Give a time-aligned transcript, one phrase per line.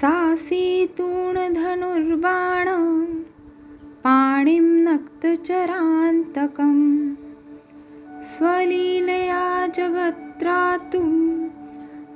[0.00, 2.68] सासीतूण धनुर्बाण
[3.82, 7.14] पाणिं नक्तचरान्तकं
[8.22, 11.48] स्वलीलया जगत्रातुं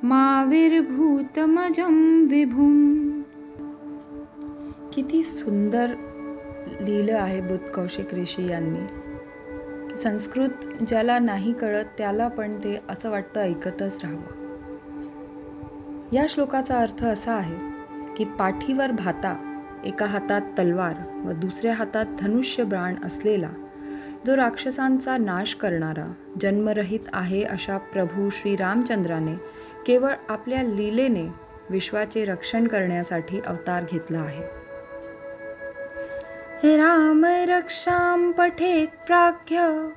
[0.03, 3.23] माविर्भूतमजं विभुम्
[4.93, 5.95] किती सुंदर
[6.81, 8.87] लिहिलं आहे बुध कौशिक ऋषी यांनी.
[9.99, 10.51] संस्कृत
[10.89, 14.41] ज्याला नाही कळत त्याला पण ते असं वाटतं ऐकतच राहावं.
[16.13, 17.70] या श्लोकाचा अर्थ असा आहे
[18.17, 19.37] की पाठीवर भाता
[19.85, 23.51] एका हातात तलवार व दुसऱ्या हातात धनुष्य बाण असलेला
[24.27, 29.35] जो राक्षसांचा नाश करणारा जन्मरहित आहे अशा प्रभू श्रीरामचंद्राने
[29.87, 31.27] केवळ आपल्या लीलेने
[31.71, 34.43] विश्वाचे रक्षण करण्यासाठी अवतार घेतला आहे.
[36.63, 39.89] हे राम रक्षां पठेत प्राख्य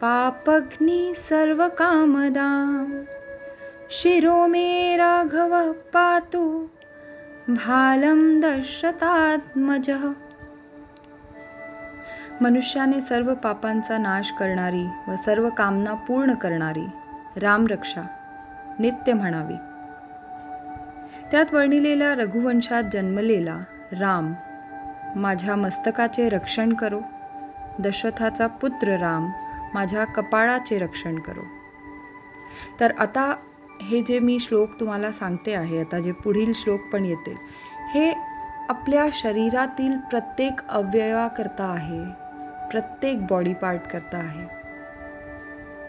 [0.00, 3.02] पापग्नी सर्व कामदाम
[3.90, 6.66] शिरो मे राघव पातु
[7.48, 9.90] भालं दशरथात्मज
[12.40, 16.86] मनुष्याने सर्व पापांचा नाश करणारी व सर्व कामना पूर्ण करणारी
[17.36, 18.02] रामरक्षा
[18.78, 19.54] नित्य म्हणावी.
[21.30, 23.58] त्यात वर्णिलेल्या रघुवंशात जन्मलेला
[23.92, 24.34] राम
[25.16, 27.00] माझ्या मस्तकाचे रक्षण करो.
[27.78, 29.30] दशरथाचा पुत्र राम
[29.74, 31.42] माझ्या कपाळाचे रक्षण करो.
[32.80, 33.36] तर आता
[33.82, 37.36] हे जे मी श्लोक तुम्हाला सांगते आहे आता जे पुढील श्लोक पण येतील
[37.94, 38.10] हे
[38.68, 42.04] आपल्या शरीरातील प्रत्येक अवयवाकरता आहे
[42.70, 44.46] प्रत्येक बॉडी पार्ट करता आहे.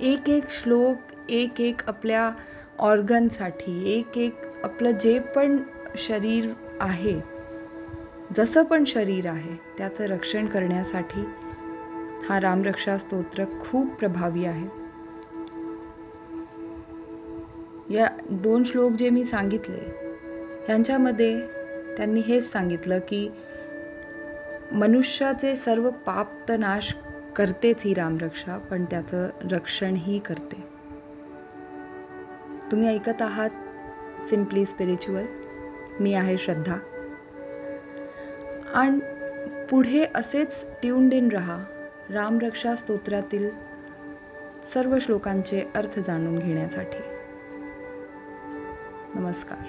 [0.01, 2.31] एक एक श्लोक एक एक आपल्या
[2.79, 5.57] ऑर्गनसाठी एक एक आपलं जे पण
[5.97, 7.19] शरीर आहे
[8.37, 11.25] जसं पण शरीर आहे त्याचं रक्षण करण्यासाठी
[12.29, 14.78] हा रामरक्षा स्तोत्र खूप प्रभावी आहे.
[17.89, 19.79] या दोन श्लोक जे मी सांगितले
[20.67, 21.39] ह्यांच्यामध्ये
[21.97, 23.31] त्यांनी हेच सांगितलं की
[24.71, 26.95] मनुष्याचे सर्व पाप तर नाश
[27.35, 30.63] करतेच ही रामरक्षा पण त्याचं रक्षणही करते.
[32.71, 33.49] तुम्ही ऐकत आहात
[34.29, 35.25] सिम्पली स्पिरिच्युअल
[35.99, 36.77] मी आहे श्रद्धा.
[38.73, 38.99] आणि
[39.69, 41.63] पुढे असेच ट्यून्ड इन रहा
[42.09, 43.49] रामरक्षा स्तोत्रातील
[44.73, 47.18] सर्व श्लोकांचे अर्थ जाणून घेण्यासाठी.
[49.15, 49.63] नमस्कार.